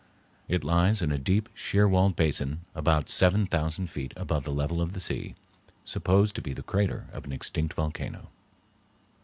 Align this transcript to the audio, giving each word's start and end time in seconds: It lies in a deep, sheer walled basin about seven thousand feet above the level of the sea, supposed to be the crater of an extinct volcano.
It 0.47 0.63
lies 0.63 1.03
in 1.03 1.11
a 1.11 1.19
deep, 1.19 1.47
sheer 1.53 1.87
walled 1.87 2.15
basin 2.15 2.61
about 2.73 3.07
seven 3.07 3.45
thousand 3.45 3.91
feet 3.91 4.13
above 4.17 4.45
the 4.45 4.51
level 4.51 4.81
of 4.81 4.93
the 4.93 4.99
sea, 4.99 5.35
supposed 5.85 6.33
to 6.37 6.41
be 6.41 6.53
the 6.53 6.63
crater 6.63 7.05
of 7.13 7.25
an 7.25 7.31
extinct 7.31 7.75
volcano. 7.75 8.29